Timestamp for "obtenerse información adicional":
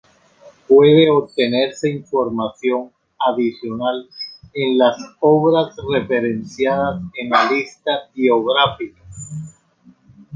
1.11-4.09